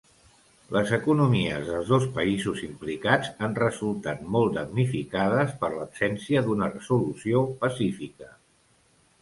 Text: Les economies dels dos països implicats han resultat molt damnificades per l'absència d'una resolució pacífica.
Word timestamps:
Les 0.75 0.91
economies 0.95 1.67
dels 1.67 1.91
dos 1.95 2.07
països 2.15 2.63
implicats 2.69 3.29
han 3.49 3.53
resultat 3.59 4.23
molt 4.37 4.57
damnificades 4.61 5.55
per 5.61 5.71
l'absència 5.77 6.45
d'una 6.49 6.71
resolució 6.75 7.45
pacífica. 7.67 8.35